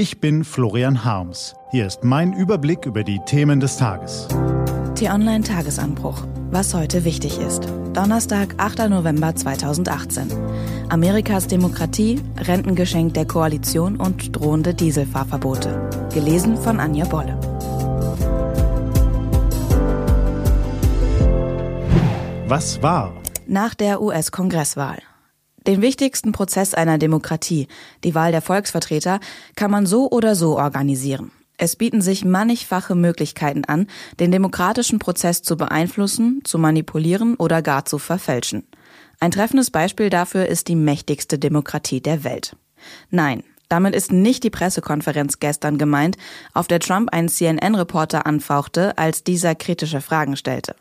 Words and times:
Ich 0.00 0.18
bin 0.18 0.44
Florian 0.44 1.04
Harms. 1.04 1.54
Hier 1.72 1.86
ist 1.86 2.04
mein 2.04 2.32
Überblick 2.32 2.86
über 2.86 3.04
die 3.04 3.20
Themen 3.26 3.60
des 3.60 3.76
Tages. 3.76 4.28
T-Online 4.94 5.44
Tagesanbruch. 5.44 6.24
Was 6.50 6.72
heute 6.72 7.04
wichtig 7.04 7.38
ist. 7.38 7.68
Donnerstag, 7.92 8.54
8. 8.56 8.88
November 8.88 9.36
2018. 9.36 10.32
Amerikas 10.88 11.48
Demokratie, 11.48 12.18
Rentengeschenk 12.38 13.12
der 13.12 13.26
Koalition 13.26 13.96
und 13.96 14.34
drohende 14.34 14.72
Dieselfahrverbote. 14.72 15.90
Gelesen 16.14 16.56
von 16.56 16.80
Anja 16.80 17.04
Bolle. 17.04 17.38
Was 22.48 22.82
war? 22.82 23.12
Nach 23.46 23.74
der 23.74 24.00
US-Kongresswahl. 24.00 25.02
Den 25.66 25.82
wichtigsten 25.82 26.32
Prozess 26.32 26.74
einer 26.74 26.98
Demokratie, 26.98 27.68
die 28.04 28.14
Wahl 28.14 28.32
der 28.32 28.42
Volksvertreter, 28.42 29.20
kann 29.56 29.70
man 29.70 29.86
so 29.86 30.10
oder 30.10 30.34
so 30.34 30.58
organisieren. 30.58 31.32
Es 31.58 31.76
bieten 31.76 32.00
sich 32.00 32.24
mannigfache 32.24 32.94
Möglichkeiten 32.94 33.66
an, 33.66 33.86
den 34.18 34.32
demokratischen 34.32 34.98
Prozess 34.98 35.42
zu 35.42 35.58
beeinflussen, 35.58 36.40
zu 36.44 36.58
manipulieren 36.58 37.34
oder 37.34 37.60
gar 37.60 37.84
zu 37.84 37.98
verfälschen. 37.98 38.66
Ein 39.20 39.30
treffendes 39.30 39.70
Beispiel 39.70 40.08
dafür 40.08 40.46
ist 40.46 40.68
die 40.68 40.76
mächtigste 40.76 41.38
Demokratie 41.38 42.00
der 42.00 42.24
Welt. 42.24 42.56
Nein, 43.10 43.42
damit 43.68 43.94
ist 43.94 44.10
nicht 44.10 44.42
die 44.42 44.50
Pressekonferenz 44.50 45.38
gestern 45.38 45.76
gemeint, 45.76 46.16
auf 46.54 46.66
der 46.66 46.80
Trump 46.80 47.12
einen 47.12 47.28
CNN-Reporter 47.28 48.24
anfauchte, 48.24 48.96
als 48.96 49.22
dieser 49.22 49.54
kritische 49.54 50.00
Fragen 50.00 50.36
stellte. 50.36 50.74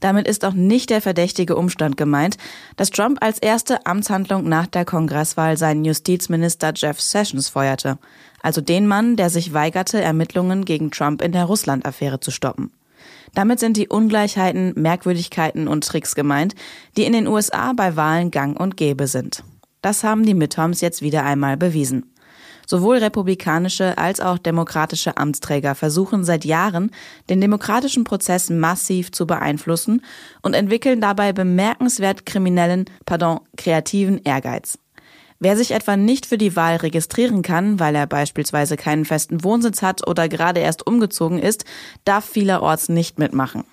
Damit 0.00 0.28
ist 0.28 0.44
auch 0.44 0.52
nicht 0.52 0.90
der 0.90 1.00
verdächtige 1.00 1.56
Umstand 1.56 1.96
gemeint, 1.96 2.36
dass 2.76 2.90
Trump 2.90 3.18
als 3.20 3.38
erste 3.38 3.86
Amtshandlung 3.86 4.48
nach 4.48 4.66
der 4.66 4.84
Kongresswahl 4.84 5.56
seinen 5.56 5.84
Justizminister 5.84 6.72
Jeff 6.74 7.00
Sessions 7.00 7.48
feuerte, 7.48 7.98
also 8.42 8.60
den 8.60 8.86
Mann, 8.86 9.16
der 9.16 9.30
sich 9.30 9.52
weigerte, 9.52 10.00
Ermittlungen 10.00 10.64
gegen 10.64 10.90
Trump 10.90 11.22
in 11.22 11.32
der 11.32 11.44
Russland-Affäre 11.44 12.20
zu 12.20 12.30
stoppen. 12.30 12.70
Damit 13.34 13.60
sind 13.60 13.76
die 13.76 13.88
Ungleichheiten, 13.88 14.72
Merkwürdigkeiten 14.76 15.68
und 15.68 15.86
Tricks 15.86 16.14
gemeint, 16.14 16.54
die 16.96 17.04
in 17.04 17.12
den 17.12 17.26
USA 17.26 17.72
bei 17.72 17.96
Wahlen 17.96 18.30
gang 18.30 18.58
und 18.58 18.76
gäbe 18.76 19.06
sind. 19.06 19.44
Das 19.82 20.02
haben 20.02 20.24
die 20.24 20.34
Midterms 20.34 20.80
jetzt 20.80 21.02
wieder 21.02 21.24
einmal 21.24 21.56
bewiesen. 21.56 22.12
Sowohl 22.70 22.98
republikanische 22.98 23.96
als 23.96 24.20
auch 24.20 24.36
demokratische 24.36 25.16
Amtsträger 25.16 25.74
versuchen 25.74 26.22
seit 26.22 26.44
Jahren, 26.44 26.90
den 27.30 27.40
demokratischen 27.40 28.04
Prozess 28.04 28.50
massiv 28.50 29.10
zu 29.10 29.26
beeinflussen 29.26 30.02
und 30.42 30.52
entwickeln 30.52 31.00
dabei 31.00 31.32
bemerkenswert 31.32 32.26
kriminellen, 32.26 32.84
pardon, 33.06 33.40
kreativen 33.56 34.22
Ehrgeiz. 34.22 34.78
Wer 35.40 35.56
sich 35.56 35.70
etwa 35.70 35.96
nicht 35.96 36.26
für 36.26 36.36
die 36.36 36.56
Wahl 36.56 36.76
registrieren 36.76 37.40
kann, 37.40 37.80
weil 37.80 37.94
er 37.94 38.06
beispielsweise 38.06 38.76
keinen 38.76 39.06
festen 39.06 39.42
Wohnsitz 39.44 39.80
hat 39.80 40.06
oder 40.06 40.28
gerade 40.28 40.60
erst 40.60 40.86
umgezogen 40.86 41.38
ist, 41.38 41.64
darf 42.04 42.26
vielerorts 42.26 42.90
nicht 42.90 43.18
mitmachen. 43.18 43.64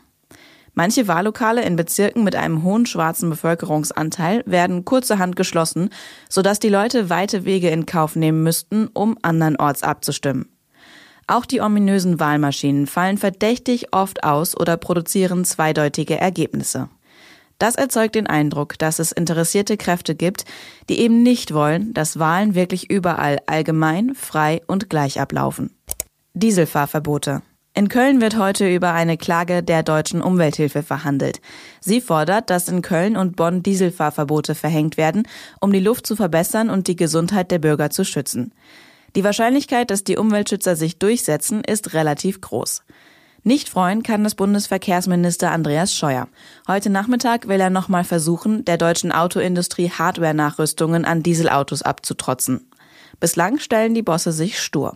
Manche 0.78 1.08
Wahllokale 1.08 1.64
in 1.64 1.78
Bezirken 1.78 2.26
mit 2.26 2.36
einem 2.36 2.64
hohen 2.64 2.86
schwarzen 2.86 3.30
Bevölkerungsanteil 3.30 4.44
werden 4.46 4.84
kurzerhand 4.84 5.38
geschlossen, 5.38 5.90
sodass 6.30 6.60
die 6.60 6.70
Leute 6.70 7.10
weite 7.10 7.46
Wege 7.46 7.70
in 7.70 7.86
Kauf 7.86 8.18
nehmen 8.18 8.44
müssten, 8.44 8.90
um 8.94 9.18
andernorts 9.22 9.84
abzustimmen. 9.84 10.50
Auch 11.28 11.46
die 11.46 11.62
ominösen 11.62 12.20
Wahlmaschinen 12.20 12.88
fallen 12.88 13.18
verdächtig 13.18 13.94
oft 13.94 14.26
aus 14.26 14.56
oder 14.56 14.76
produzieren 14.76 15.46
zweideutige 15.46 16.20
Ergebnisse. 16.20 16.90
Das 17.58 17.76
erzeugt 17.76 18.16
den 18.16 18.28
Eindruck, 18.28 18.78
dass 18.78 19.00
es 19.00 19.14
interessierte 19.14 19.78
Kräfte 19.78 20.14
gibt, 20.14 20.44
die 20.90 21.00
eben 21.00 21.24
nicht 21.24 21.54
wollen, 21.54 21.94
dass 21.94 22.20
Wahlen 22.20 22.54
wirklich 22.54 22.90
überall 22.92 23.40
allgemein, 23.48 24.14
frei 24.14 24.62
und 24.68 24.90
gleich 24.90 25.22
ablaufen. 25.22 25.72
Dieselfahrverbote. 26.34 27.42
In 27.78 27.90
Köln 27.90 28.22
wird 28.22 28.38
heute 28.38 28.74
über 28.74 28.94
eine 28.94 29.18
Klage 29.18 29.62
der 29.62 29.84
deutschen 29.84 30.22
Umwelthilfe 30.22 30.82
verhandelt. 30.82 31.42
Sie 31.82 32.00
fordert, 32.00 32.50
dass 32.50 32.70
in 32.70 32.82
Köln 32.82 33.18
und 33.18 33.36
Bonn 33.36 33.64
Dieselfahrverbote 33.64 34.56
verhängt 34.56 34.96
werden, 34.96 35.28
um 35.60 35.74
die 35.74 35.82
Luft 35.82 36.08
zu 36.08 36.16
verbessern 36.16 36.70
und 36.70 36.88
die 36.88 36.96
Gesundheit 36.96 37.52
der 37.52 37.60
Bürger 37.60 37.90
zu 37.90 38.06
schützen. 38.06 38.54
Die 39.18 39.26
Wahrscheinlichkeit, 39.26 39.92
dass 39.92 40.06
die 40.06 40.16
Umweltschützer 40.16 40.78
sich 40.78 41.00
durchsetzen, 41.00 41.66
ist 41.66 41.94
relativ 41.94 42.40
groß. 42.40 42.82
Nicht 43.44 43.68
freuen 43.68 44.04
kann 44.04 44.24
das 44.24 44.36
Bundesverkehrsminister 44.36 45.52
Andreas 45.52 45.94
Scheuer. 45.94 46.30
Heute 46.70 46.90
Nachmittag 46.90 47.50
will 47.50 47.60
er 47.60 47.70
nochmal 47.70 48.06
versuchen, 48.06 48.64
der 48.64 48.78
deutschen 48.78 49.12
Autoindustrie 49.12 49.90
Hardware-Nachrüstungen 49.90 51.04
an 51.04 51.24
Dieselautos 51.24 51.82
abzutrotzen. 51.82 52.70
Bislang 53.20 53.60
stellen 53.60 53.94
die 53.94 54.02
Bosse 54.02 54.32
sich 54.32 54.62
stur. 54.62 54.96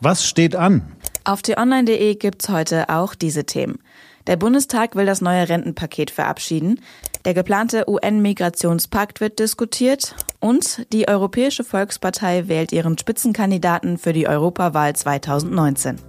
Was 0.00 0.24
steht 0.24 0.54
an? 0.54 0.82
Auf 1.30 1.42
t-online.de 1.42 2.16
gibt's 2.16 2.48
heute 2.48 2.88
auch 2.88 3.14
diese 3.14 3.44
Themen. 3.44 3.78
Der 4.26 4.34
Bundestag 4.34 4.96
will 4.96 5.06
das 5.06 5.20
neue 5.20 5.48
Rentenpaket 5.48 6.10
verabschieden. 6.10 6.80
Der 7.24 7.34
geplante 7.34 7.88
UN-Migrationspakt 7.88 9.20
wird 9.20 9.38
diskutiert. 9.38 10.16
Und 10.40 10.92
die 10.92 11.06
Europäische 11.06 11.62
Volkspartei 11.62 12.48
wählt 12.48 12.72
ihren 12.72 12.98
Spitzenkandidaten 12.98 13.96
für 13.96 14.12
die 14.12 14.26
Europawahl 14.26 14.96
2019. 14.96 16.00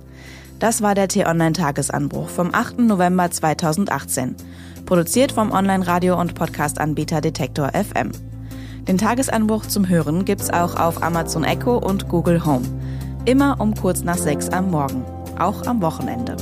Das 0.57 0.81
war 0.81 0.95
der 0.95 1.07
T-Online-Tagesanbruch 1.07 2.27
vom 2.27 2.51
8. 2.51 2.79
November 2.79 3.29
2018. 3.29 4.35
Produziert 4.87 5.33
vom 5.33 5.51
Online-Radio- 5.51 6.19
und 6.19 6.33
Podcast-Anbieter 6.33 7.21
Detektor 7.21 7.69
FM. 7.73 8.11
Den 8.87 8.97
Tagesanbruch 8.97 9.67
zum 9.67 9.87
Hören 9.87 10.25
gibt's 10.25 10.49
auch 10.49 10.77
auf 10.77 11.03
Amazon 11.03 11.43
Echo 11.43 11.77
und 11.77 12.09
Google 12.09 12.43
Home. 12.43 12.65
Immer 13.25 13.61
um 13.61 13.75
kurz 13.75 14.01
nach 14.03 14.17
sechs 14.17 14.49
am 14.49 14.71
Morgen, 14.71 15.03
auch 15.37 15.67
am 15.67 15.79
Wochenende. 15.83 16.35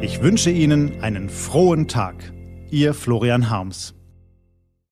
Ich 0.00 0.22
wünsche 0.22 0.50
Ihnen 0.50 1.02
einen 1.02 1.28
frohen 1.28 1.88
Tag. 1.88 2.14
Ihr 2.70 2.94
Florian 2.94 3.50
Harms. 3.50 3.97